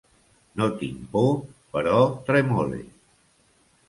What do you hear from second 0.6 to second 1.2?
tinc